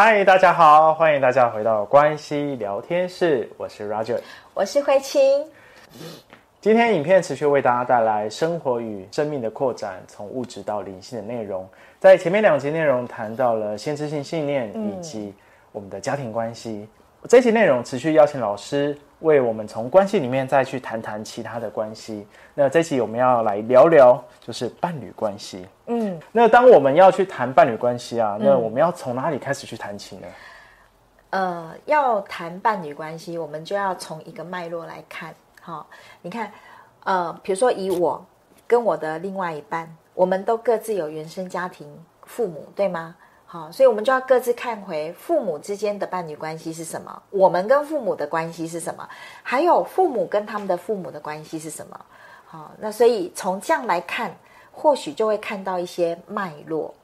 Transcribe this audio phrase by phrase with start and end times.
[0.00, 4.20] 嗨，大家好，欢迎大家回到关系聊天室，我是 Roger，
[4.54, 5.20] 我是慧清。
[6.60, 11.68] 今天影片持续为大家带来生活与生命的扩展，从物质到灵性的内容。
[11.98, 15.34] 在前面两集内容谈到了先知性信念以及
[15.72, 16.88] 我们的家庭关系，嗯、
[17.28, 22.26] 这一集内容持续邀请老师为我们从关系里面再去谈谈其他的关系。
[22.54, 25.66] 那这期我们要来聊聊就是伴侣关系。
[25.88, 30.26] 嗯，那当我们要去谈伴侣关系啊，那我们要从哪里开始去谈起呢？
[31.28, 35.34] 呃，要谈伴侣关系，我们就要从一个脉络来看。
[35.60, 35.86] 好，
[36.22, 36.50] 你看，
[37.04, 38.24] 呃，比如说以我
[38.66, 39.94] 跟我的另外一半。
[40.14, 41.86] 我们都各自有原生家庭，
[42.24, 43.14] 父母对吗？
[43.50, 49.08] 好，所以我们就要各自看回父母之间的伴侣关系是什么，我们跟父母的关系是什么，
[49.42, 51.98] 还有父母跟他们的父母的关系是什么。
[52.44, 54.36] 好，那所以从这样来看，
[54.70, 56.94] 或许就会看到一些脉络。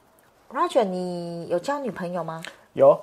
[0.52, 2.42] Roger，你有交女朋友吗？
[2.74, 3.00] 有。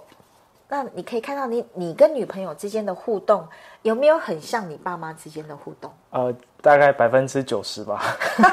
[0.72, 3.46] 那你可以看到你你跟女朋友之间的互动
[3.82, 5.92] 有没有很像你爸妈之间的互动？
[6.12, 8.02] 呃，大概百分之九十吧，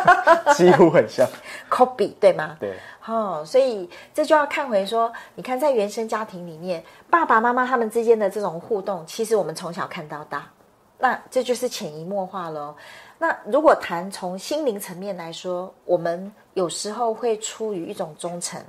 [0.56, 1.25] 几乎很像
[1.70, 2.56] ，copy 对吗？
[2.58, 2.77] 对。
[3.06, 10.50] 哦，所以这就要看回说，你看在原生家庭里面，爸爸妈妈他们之间的这种互动，其实我们从小看到大，
[10.98, 12.75] 那这就是潜移默化了。
[13.16, 18.60] 那如果谈从心灵层面来说，我们有时候会出于一种忠诚，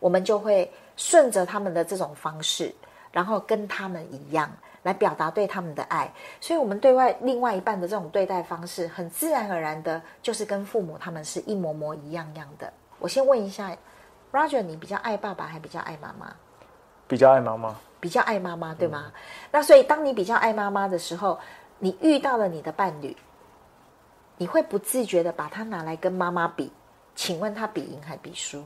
[0.00, 2.74] 我们就会顺着他们的这种方式。
[3.12, 4.50] 然后跟他们一样
[4.82, 12.72] 来表达对他们的爱，所以我们对外另外一半的这种对待方式，很自然而然的，就是跟父母他们是一模模一样样的。
[12.98, 13.76] 我先问一下
[14.32, 16.32] ，Roger，你比较爱爸爸还比较爱妈妈？
[17.06, 17.74] 比较爱妈妈。
[18.00, 19.04] 比较爱妈妈，对吗？
[19.06, 19.12] 嗯。
[19.50, 21.38] 那所以当你比较爱妈妈的时候，
[21.78, 23.16] 你遇到了你的伴侣，
[24.36, 26.72] 你会不自觉的把他拿来跟妈妈比？
[27.16, 28.62] 请问他比赢还比输？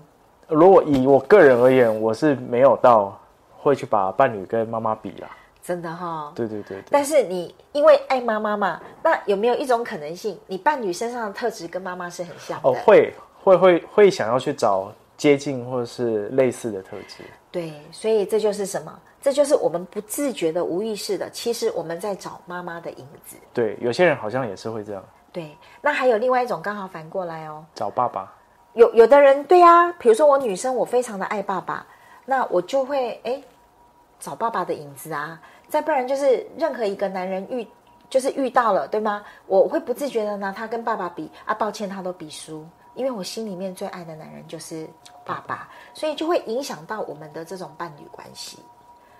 [0.48, 3.18] 如果以我个人而言，我是没有到。
[3.62, 5.30] 会去把伴侣跟妈妈比啦，
[5.62, 6.84] 真的哈、哦，对对对，对。
[6.90, 12.68] 但是你因为爱妈妈嘛，那有没有一种可能性，你伴侣身上的特质跟妈妈是很像的？
[12.68, 17.22] 哦，会会会会想要去找接近或者是类似的特质。
[17.52, 18.92] 对，所以这就是什么？
[19.20, 23.36] 这就是我们不自觉的、无意识的，其实我们在找妈妈的影子。
[23.54, 25.04] 对，有些人好像也是会这样。
[25.30, 28.34] 对，那还有另外一种，刚好反过来哦，找爸爸。
[28.74, 31.86] 有有的人对呀、啊，比如说我女生，我非常的爱爸爸，
[32.24, 33.40] 那我就会哎。
[34.22, 35.38] 找爸爸的影子啊，
[35.68, 37.66] 再不然就是任何一个男人遇，
[38.08, 39.24] 就是遇到了，对吗？
[39.48, 44.88] 我会不自觉的拿他跟爸爸比啊，抱歉，他都比输，因为我心里面最爱的男人就是
[45.24, 48.60] 爸爸，所以就会影响到我们的这种伴侣关系。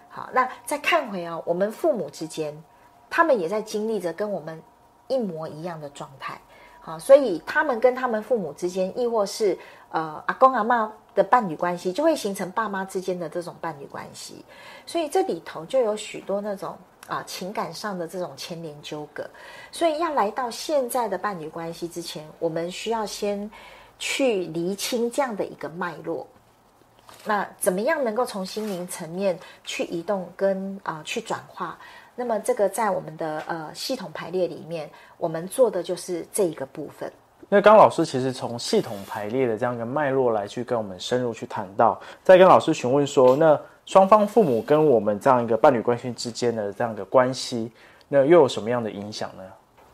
[0.09, 2.57] 好，那再看回哦，我们父母之间，
[3.11, 4.63] 他们也在经历着跟我们
[5.09, 6.41] 一模一样的状态。
[6.81, 9.59] 好，所以他们跟他们父母之间，亦或是
[9.93, 10.91] 呃阿公阿嬷。
[11.15, 14.43] 的伴侣关系就会形成爸妈之间的这种伴侣关系，
[14.87, 16.75] 所以这里头就有许多那种
[17.07, 19.29] 啊、情感上的这种牵连纠葛。
[19.71, 23.51] 所以要来到现在的伴侣关系之前，我们需要先
[23.99, 26.27] 去厘清这样的一个脉络。
[27.27, 31.79] 那怎么样能够从心灵层面去移动跟啊、去转化？
[32.15, 37.13] 那么这个在我们的呃系统排列里面，我们做的就是这一个部分。
[37.55, 47.71] 那刚老师其实从系统排列的这样一个脉络来去跟我们深入去谈到，再跟老师询问说，那双方父母跟我们这样一个伴侣关系之间的这样一个关系，
[48.09, 49.43] 那又有什么样的影响呢？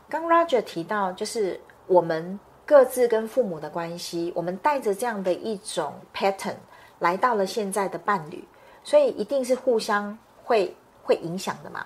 [0.07, 6.55] 刚 Roger 提到，就是我们各自跟父母的关系，我们带着这样的一种 pattern
[6.99, 8.41] 来到了现在的伴侣，
[8.85, 11.85] 所以一定是互相会会影响的嘛。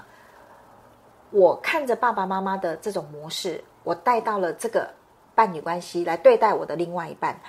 [1.32, 4.88] 我看着爸爸妈妈的这种模式，我带到了这个。
[5.36, 7.40] 伴侣关系来对待我的另外一半，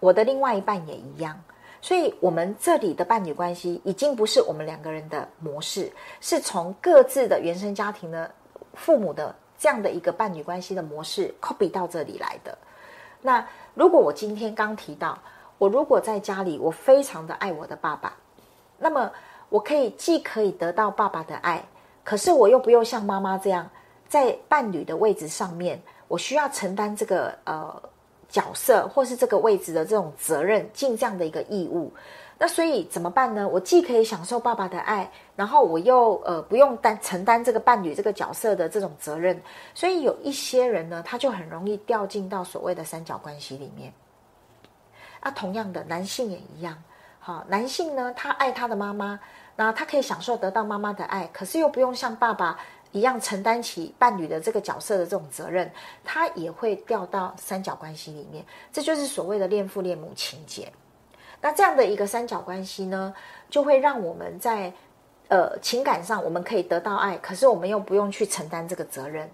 [0.00, 1.42] 我的另外一半也一样，
[1.80, 8.30] 所以我们这里的伴侣关系已经不是我们两个人的模式，是从各自的原生家庭的
[8.74, 12.56] 父母的这样的一个伴侣关系的模式 copy 到这里来的。
[13.22, 15.18] 那如果我今天刚提到，
[15.58, 18.14] 我如果在家里我非常的爱我的爸爸，
[18.78, 19.10] 那么
[19.48, 21.64] 我可以既可以得到爸爸的爱，
[22.04, 23.68] 可是我又不用像妈妈这样
[24.08, 25.80] 在伴侣的位置上面。
[26.08, 27.82] 我需要承担这个呃
[28.28, 31.92] 角色，或是这个位置的这种责任，尽这样的一个义务。
[32.38, 33.48] 那所以怎么办呢？
[33.48, 39.40] 我既可以享受爸爸的爱，然后我又呃不用担承担这个伴侣这个角色的这种责任。
[39.72, 43.90] 所以有一些人呢，他就很容易掉进到所谓的三角关系里面。
[45.20, 46.76] 啊，同样的，男性也一样。
[47.18, 49.18] 好，男性呢，他爱他的妈妈，
[49.56, 52.58] 那他可以享受得到妈妈的爱，可是又不用像爸爸。
[52.96, 55.70] 一样承担起伴侣的这个角色的这种责任，
[56.02, 60.72] 他也会掉到三角关系里面，这就是所谓的恋父恋母情节。
[61.42, 63.14] 那这样的一个三角关系呢，
[63.50, 64.72] 就会让我们在
[65.28, 69.28] 呃情感上我们可以得到爱，可是我们又不用去承担这个责任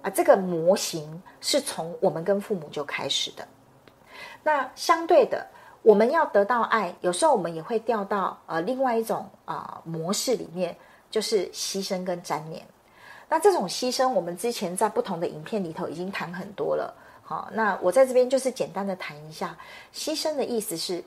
[0.00, 0.08] 啊。
[0.08, 3.44] 这个模型是从我们跟父母就开始的。
[4.44, 5.44] 那相对的，
[5.82, 10.76] 我们要得到爱，有时候我们也会掉到呃另外一种啊、模式里面，
[11.10, 12.64] 就是牺牲跟沾黏。
[13.34, 16.94] 那这种牺牲，我们之前在不同的影片里头已经谈很多了。
[17.20, 19.58] 好，那我在这边就是简单的谈一下，
[19.92, 21.02] 牺牲的意思是，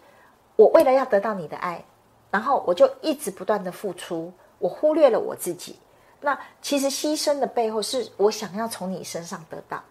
[0.57, 1.81] 我为了要得到你的爱，
[2.29, 4.29] 然后我就一直不断的付出，
[4.59, 5.79] 我忽略了我自己。
[6.19, 9.81] 那其实牺牲的背后是我想要从你身上得到。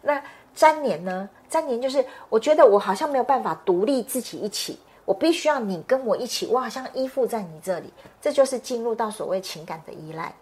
[0.00, 0.22] 那
[0.54, 1.28] 粘连呢？
[1.50, 7.92] 粘连就是我觉得我好像没有办法独立自己一起，我必须要你跟我一起，我好像依附在你这里，
[8.22, 10.34] 这就是进入到所谓情感的依赖。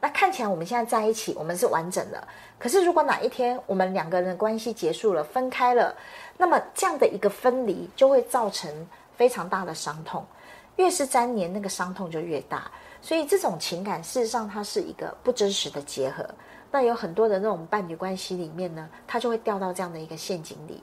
[0.00, 2.26] 那看起来我们现在在一起，我们是完整的。
[2.58, 5.94] 可是如果哪一天我们两个人的关系结束了，分开了，
[6.36, 8.70] 那么这样的一个分离就会造成
[9.16, 10.24] 非常大的伤痛。
[10.76, 12.70] 越是粘黏，那个伤痛就越大。
[13.02, 16.24] 所以这种情感事实上它是一个不真实的结合。
[16.70, 20.82] 那有很多的那种伴侣关系里面呢，他就会掉到这样的一个陷阱里。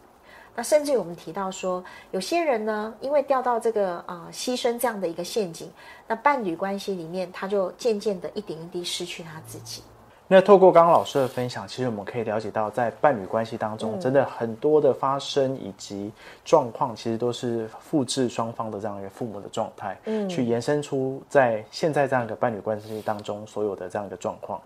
[0.55, 5.69] 那甚至我们提到说，有些人呢，因为掉到这个啊、呃、牺牲这样的一个陷阱，
[6.07, 9.83] 那伴侣关系里面，他就渐渐的一点一滴失去他自己。
[10.27, 16.11] 那透过刚刚老师的分享，其实我们可以了解到，在伴侣关系当中，嗯、真的很多的发生以及
[16.45, 24.59] 状况，其实都是复制双方的这样一个父母的状态，嗯，去延伸出在现在这样一个伴侣关系当中所有的这样一个状况。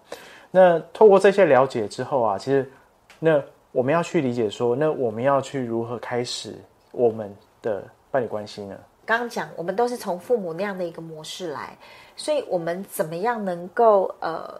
[0.51, 2.71] 那透过这些了解之后啊，其实
[3.17, 3.41] 那。
[3.71, 6.55] 我们要去理解说，那我们要去如何开始
[6.91, 8.75] 我们的伴侣关系呢？
[9.05, 11.77] 刚刚讲，我们都是从父母那样的一个模式来，
[12.15, 14.59] 所以我们怎么样能够呃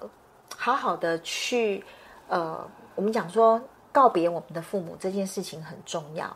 [0.56, 1.84] 好好的去
[2.28, 3.62] 呃，我们讲说
[3.92, 6.36] 告别我们的父母这件事情很重要。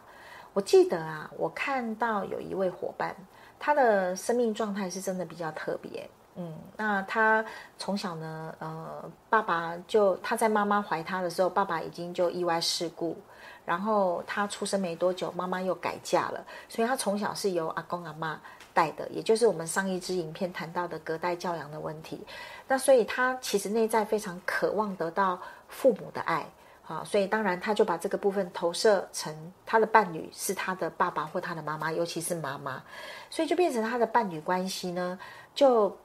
[0.53, 3.15] 我记得啊，我看到有一位伙伴，
[3.59, 6.07] 他的生命状态是真的比较特别。
[6.35, 7.45] 嗯，那他
[7.77, 13.15] 从小呢，呃，爸爸就他在妈妈怀他的时候，爸爸已经就意外事故，
[13.63, 18.41] 然后他出生没多久，妈妈又改嫁了，所以他从小是由阿公阿妈
[18.73, 22.19] 带的，也就是我们上一支影片谈到的隔代教养的问题。
[22.67, 26.43] 那所以他其实内在非常渴望得到父母的爱，
[26.87, 32.81] 啊，所以当然他就把这个部分投射成他的伴侣是他的爸爸或他的妈妈，尤其是妈妈，
[33.29, 35.19] 所以就变成他的伴侣关系呢，
[35.53, 35.95] 就。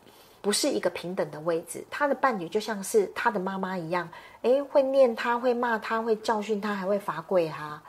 [0.41, 4.09] 不是一个平等的位置，他的伴侣就像是他的妈妈一样，
[4.43, 7.83] 诶，会念他，会骂他，会教训他，还会罚跪他，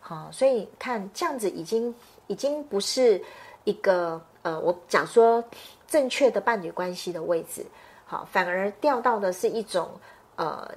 [0.00, 1.94] 好，所以看这样子已经
[2.26, 3.20] 已经不是
[3.64, 5.42] 一个呃，我讲说
[5.86, 7.64] 正确的伴侣关系的位置，
[8.04, 9.90] 好，反而掉到的是一种
[10.36, 10.70] 呃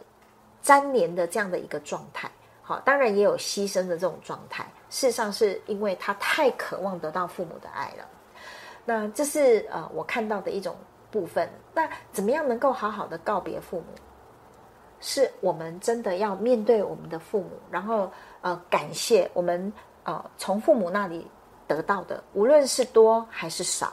[0.61, 2.31] 粘连的这样的一个状态，
[2.61, 8.07] 好，当然也有牺牲的这种状态，事实上是因为他太渴望得到父母的爱了，
[8.85, 10.73] 那这是呃我看到的一种。
[11.17, 13.85] 部分，那怎么样能够好好的告别父母？
[14.99, 18.11] 是我们真的要面对我们的父母，然后
[18.41, 19.73] 呃感谢我们
[20.03, 21.25] 呃从父母那里
[21.67, 23.91] 得到的，无论是多还是少。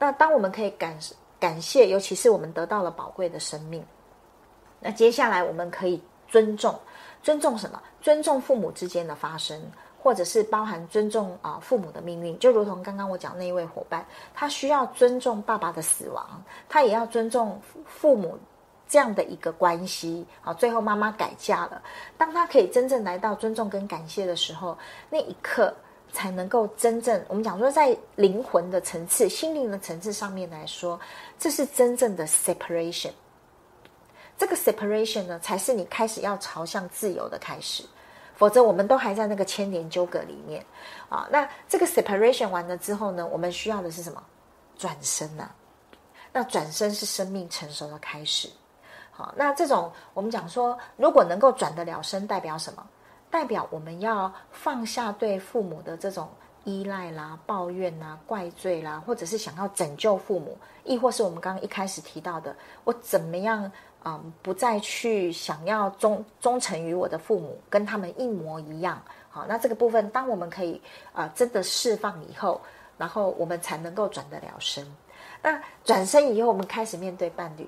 [0.00, 0.98] 那当我们可以感
[1.38, 3.84] 感谢，尤其是我们得到了宝贵的生命，
[4.80, 6.74] 那接下来我们可以尊重，
[7.22, 7.80] 尊重什么？
[8.00, 9.60] 尊重父母之间的发生。
[10.00, 18.38] 或者是包含尊重啊父母的命运，就如同刚刚我讲那一位伙伴，他需要尊重爸爸的死亡，他也要尊重父母
[18.88, 20.24] 这样的一个关系。
[20.40, 21.82] 好，最后妈妈改嫁了，
[22.16, 24.78] 当他可以真正来到尊重跟感谢的时候，
[25.10, 25.74] 那一刻
[26.12, 30.98] 才能够真正我们讲说在灵魂的层次、心灵的层次上面来说，
[31.38, 33.10] 这是真正的 separation。
[34.38, 37.84] 这个 separation 呢，才是你开始要朝向自由的开始。
[38.38, 40.64] 否则，我们都还在那个千年纠葛里面
[41.10, 41.28] 啊。
[41.30, 44.22] 那这个 separation 完了之后呢，我们需要的是什么？
[44.78, 45.50] 转身呐、
[46.32, 48.48] 那转身是生命成熟的开始。
[49.10, 52.86] 好，那这种我们讲说，如果能够转得了身，代表什么？
[53.28, 56.30] 代表我们要放下对父母的这种
[56.68, 63.72] 依赖啦、抱怨啦、怪罪啦，或者是想要拯救父母，亦或是我们刚刚一开始提到的，我怎么样？
[64.04, 69.02] 嗯，不再去想要忠忠诚于我的父母，跟他们一模一样。
[69.30, 70.80] 好，那这个部分，当我们可以
[71.12, 72.60] 啊、真的释放以后，
[72.98, 74.86] 然后我们才能够转得了身。
[75.42, 77.66] 那转身以后，我们开始面对伴侣。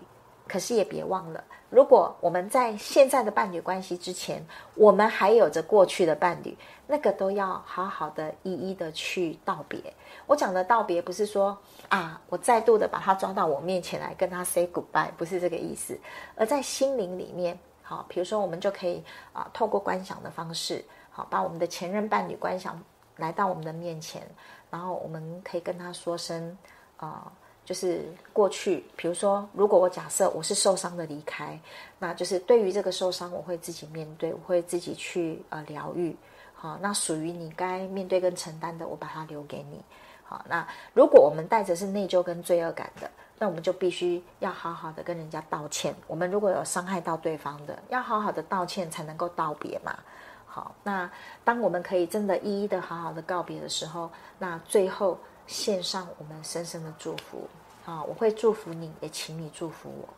[0.51, 9.81] 可是也别忘了，如果我们在现在的伴侣关系之前，我们还有着过去的伴侣，那个都要好好的一一的去道别。
[10.27, 11.57] 我讲的道别，不是说
[11.89, 15.97] 啊，我再度的把他抓到我面前来跟他 say goodbye，不是这个意思。
[16.35, 19.01] 而在心灵里面，好，比如说我们就可以
[19.33, 22.83] 啊，透过观想的方式，好，把我们的前任伴侣观想。
[23.17, 24.23] 来到我们的面前，
[24.71, 26.57] 然后我们可以跟他说声，
[26.97, 27.31] 啊、
[27.71, 31.57] 就是过去，比如说，如果我假设我是受伤的离开，
[32.01, 36.17] 那就是对于这个受伤，我会自己面对，我会自己去呃疗愈，
[36.53, 39.81] 好，那属于你该面对跟承担的，我把它留给你，
[40.25, 43.09] 好，那如果我们带着是内疚跟罪恶感的，
[43.39, 45.95] 那我们就必须要好好的跟人家道歉。
[46.09, 49.97] 我们如果有伤害到对方的，要好好的道歉才能够道别嘛。
[50.45, 51.09] 好，那
[51.45, 54.11] 当我们可以真的一一的好好的告别的时候，
[54.41, 57.49] 那最后献上我们深深的祝福
[57.85, 58.03] 啊！
[58.05, 60.09] 我会祝福你，也请你祝福我，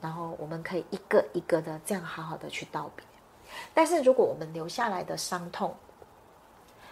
[0.00, 3.04] 然后我们可以一个一个的这样好好的去道别。
[3.74, 5.74] 但是如果我们留下来的伤痛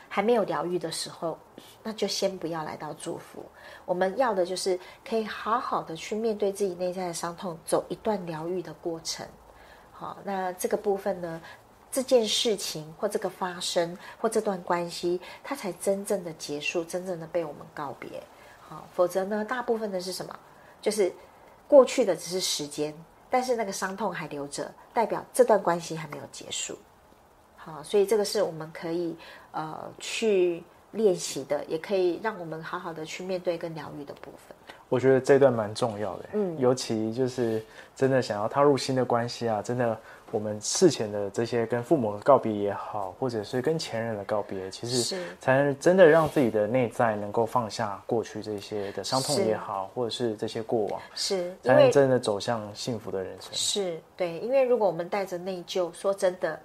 [0.08, 1.38] 还没有疗愈的时候，
[1.82, 3.44] 那就先不要来到祝福。
[3.84, 4.78] 我们要的就是
[5.08, 9.26] 可以好好的去面对自己内在的伤痛，走一段疗愈的过程。
[9.92, 11.40] 好，那这个部分呢？
[11.92, 18.22] 这件事情或这个发生或这段关系，它才真正的结束，真正的被我们告别。
[18.68, 20.36] 好，否则呢，大部分的是什么？
[20.82, 21.12] 就是
[21.68, 22.92] 过去的只是时间，
[23.30, 26.76] 但是那个伤痛还留着，代表这段关系还没有结束。
[27.56, 29.16] 好，所以这个是我们可以
[29.52, 34.56] 呃去练习的，也可以让我们好好的去面对跟疗愈的部分。
[34.88, 39.98] 我觉得这段蛮重要的，嗯，尤其就是真的想要踏入新的关系啊，真的。
[40.32, 53.50] 我们事前的这些跟父母的告别也好，或者是跟前任的告别，其实才能真的让自己的内在能够放下过去这些的伤痛也好，或者是这些过往，是才能真的走向幸福的人生。
[53.52, 56.58] 是对，因为如果我们带着内疚，说真的，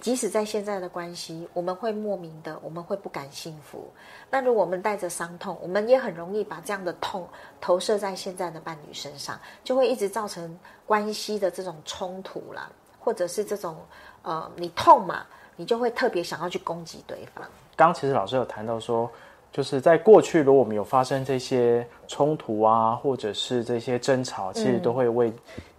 [0.00, 3.88] 即使在现在的关系，我们会莫名的，我们会不敢幸福。
[4.28, 7.26] 那如果我们带着伤痛，我们也很容易把这样的痛
[7.60, 12.68] 投射在现在的伴侣身上，就会一直造成关系的这种冲突啦。
[13.04, 13.76] 或者是这种，
[14.22, 17.44] 呃，你痛嘛，你就会特别想要去攻击对方。
[17.76, 19.10] 刚刚其实老师有谈到说，
[19.52, 25.32] 就是在过去，如果我们有发生这些冲突啊，或者是这些争吵，其实都会为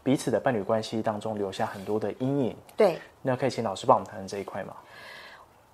[0.04, 2.56] 彼此的伴侣关系当中留下很多的阴影。
[2.78, 4.74] 对，那可以请老师帮我们谈谈这一块吗？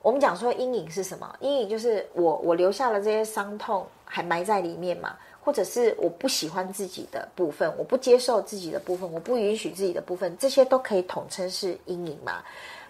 [0.01, 1.35] 我们讲说阴影是什么？
[1.41, 5.15] 阴影就是我我留下了这些伤痛，还埋在里面嘛。
[5.43, 12.43] 或者是我不喜欢自己的部分，我不接受自己的部分，我不允许自己的部分，这些都可以统称是阴影嘛？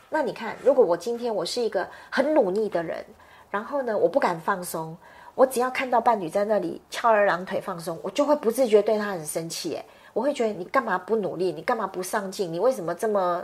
[0.10, 3.06] 那你看，如果我今天我是一个很努力的人，
[3.50, 4.98] 然后呢，我不敢放松，
[5.36, 9.74] 我只要看到伴侣在那里翘二郎腿放松，我就会不自觉对他很生气。
[9.74, 11.54] 诶，我会觉得你干嘛不努力？
[11.54, 12.52] 你干嘛不上进？
[12.52, 13.42] 你为什么这么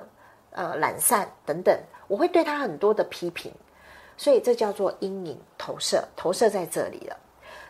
[0.52, 1.26] 呃懒散？
[1.46, 1.74] 等等，
[2.10, 3.50] 我会对他很多的批评。
[4.18, 7.16] 所以这叫做阴影投射，投射在这里了。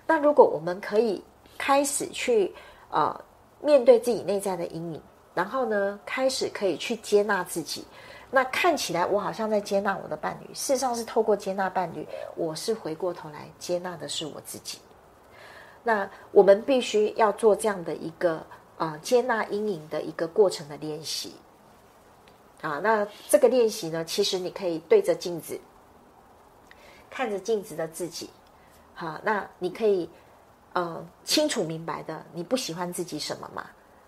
[0.07, 1.21] 那如果我们可以
[1.57, 2.55] 开始去
[2.89, 3.19] 呃
[3.61, 5.01] 面对自己内在的阴影，
[5.33, 7.85] 然后呢，开始可以去接纳自己，
[8.31, 14.79] 那看起来我好像在接纳我的伴侣，事实上是透过接纳伴侣，我是回过头来接纳的是我自己。
[15.83, 18.45] 那我们必须要做这样的一个
[18.77, 21.33] 啊、接纳阴影的一个过程的练习
[22.61, 22.79] 啊。
[22.81, 25.59] 那这个练习呢，其实你可以对着镜子，
[27.09, 28.29] 看着镜子的自己。
[28.99, 30.09] 好，那你可以，
[30.73, 33.67] 呃，清楚明白的，你不喜欢自己什么嘛？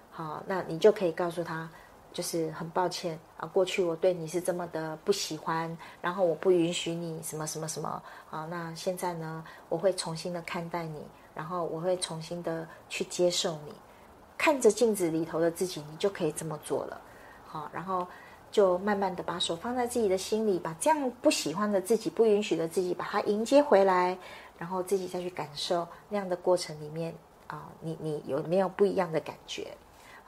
[0.09, 1.69] 好，那你就可以告诉他，
[2.11, 8.47] 就是很抱歉啊，过去我对你是这么的不喜欢，然后我不允许你什么什么什么啊。
[8.49, 11.05] 那现在呢，我会重新的看待你，
[11.35, 13.73] 然后我会重新的去接受你。
[14.39, 16.99] 看着镜子里头的自己，你就可以这么做了。
[17.45, 18.07] 好，然后
[18.51, 24.17] 就慢慢的把手放在自己的心里，把这样不喜欢的自己、不允许的自己，把它迎接回来。
[24.59, 27.11] 然后自己再去感受那样的过程里面
[27.47, 29.69] 啊，你你有没有不一样的感觉？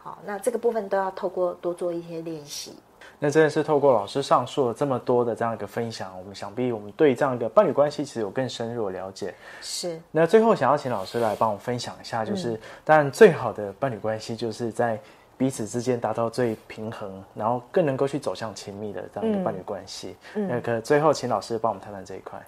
[0.01, 2.73] 好，那这个部分都要透过多做一些练习。
[3.19, 9.31] 那真的是透过老师上述了这么多的这样一个分享，我们想必我们对这样一个伴侣关系其实有更深入的了解。
[9.61, 10.01] 是。
[10.09, 14.99] 那最后想要请老师来帮我分享一下，就是、嗯、当然最好的伴侣关系就是在
[15.37, 20.15] 彼此之间达到最平衡，然后更能够去走向亲密的这样一个伴侣关系。
[20.33, 20.47] 嗯。
[20.47, 22.41] 那个最后请老师帮我们谈谈这一块。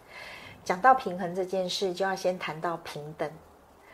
[0.63, 3.29] 讲到平衡这件事，就要先谈到平等。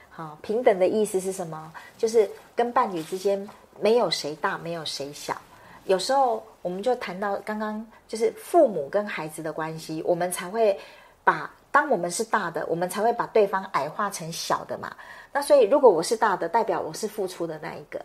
[0.09, 1.71] 好，平等的意思是什么？
[1.97, 3.47] 就是跟伴侣之间
[3.79, 5.35] 没有谁大，没有谁小。
[5.85, 10.77] 有时候我们就谈到刚刚，就是父母跟孩子的关系，我们才会
[11.23, 14.95] 把当我们是大的，我们才会把对方矮化成小的嘛。
[15.31, 18.03] 那所以，如果我是大的，代表我是付出的那一个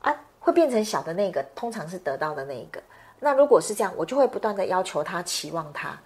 [0.00, 2.82] 啊，会变成小的那个，通常是得到的那一个。
[3.18, 5.98] 那如果是这样，我就会不断的要求他，期望他。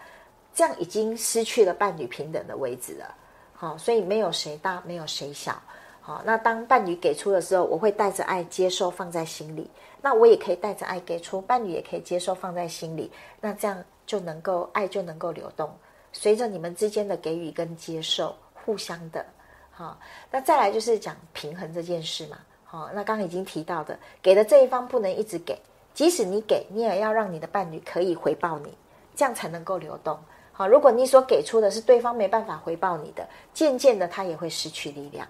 [0.59, 3.15] 这样已经失去了伴侣平等的位置了，
[3.55, 5.57] 好，所以没有谁大，没有谁小，
[6.01, 9.71] 好，那当伴侣给出的时候，我会带着爱接受，放在心里，
[10.03, 13.09] 那我也可以带着爱给出，伴侣也可以接受，放在心里，
[13.41, 15.73] 那这样就能够爱就能够流动，
[16.13, 19.25] 随着你们之间的给予跟接受，互相的。
[19.71, 19.97] 好，
[20.29, 22.37] 那再来就是讲平衡这件事嘛。
[22.65, 25.57] 好，那刚刚已经提到的，给的这一方不能一直给，
[25.95, 28.77] 即使你给，你也要让你的伴侣可以回报你，
[29.15, 30.19] 这样才能够流动。
[30.59, 33.25] 好，如果你所给出的是对方没办法回报你的，
[33.55, 35.25] 渐渐的他也会失去力量，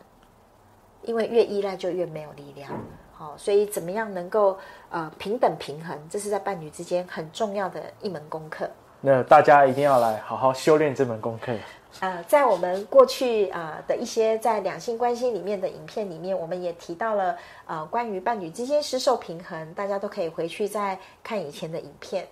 [1.02, 2.72] 因为越依赖就越没有力量。
[3.12, 4.56] 好，所以怎么样能够
[4.88, 8.70] 呃平等平衡，这是在伴侣之间很重要的一门功课。
[9.02, 11.52] 那大家一定要来好好修炼这门功课。
[12.00, 22.26] 呃，在我们过去啊、呃、的一些在两性关系里面的影片里面，我们也提到了呃关于伴侣之间失受平衡，大家都可以回去再看以前的影片。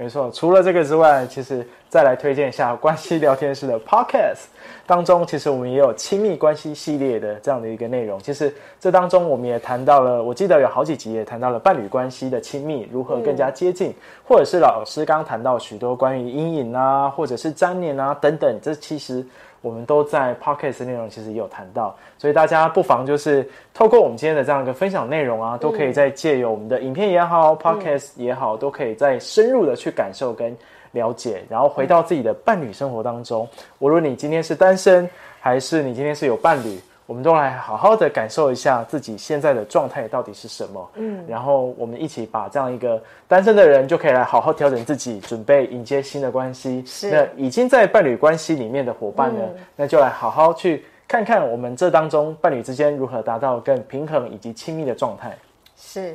[0.00, 4.44] 没错，除了这个之外，其实再来推荐一下关系聊天室的 Podcast
[4.86, 8.16] 当中，其实我们也有亲密关系系列的这样的一个内容。
[8.20, 13.92] 其实这当中我们也谈到了，我记得有好几集也谈到了伴侣关系的亲密如何更加接近，
[14.24, 19.26] 或者是老师刚谈到许多关于阴影啊，或者是粘连啊等等，这其实。
[19.60, 30.56] 我们都在 Podcast 内容其实也有谈到，所以大家不妨就是透过我们今天的这样一个分享内容啊，都可以再借由我们的影片也好、嗯、Podcast 也好，都可以再深入的去感受跟
[30.92, 33.48] 了解，然后回到自己的伴侣生活当中。
[33.78, 35.08] 无论你今天是单身，
[35.40, 36.78] 还是你今天是有伴侣。
[37.08, 46.84] 我们都来好好的感受一下自己现在的状态到底是什么，嗯，然后我们一起把这样一个单身的人就可以来好好调整自己，准备迎接新的关系。
[46.84, 55.34] 是，那已经在伴侣关系里面的伙伴呢，嗯，那就来好好去看看我们这当中伴侣之间如何达到更平衡以及亲密的状态。
[55.78, 56.14] 是，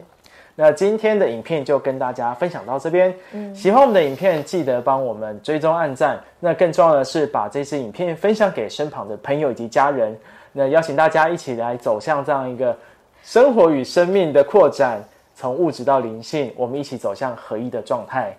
[0.53, 3.11] 那今天的影片就跟大家分享到这边。
[3.31, 6.23] 嗯，喜欢我们的影片，记得帮我们追踪按赞。
[6.39, 10.15] 那更重要的是，把这支影片分享给身旁的朋友以及家人。
[10.53, 12.77] 那邀请大家一起来走向这样一个
[13.23, 15.03] 生活与生命的扩展，
[15.35, 18.35] 从物质到灵性，我们一起走向合一的状态。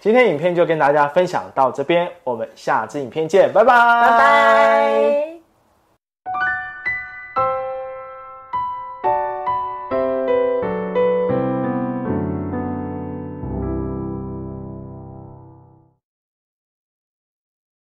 [0.00, 5.27] 今天影片就跟大家分享到这边，我们下支影片见，拜拜，拜拜。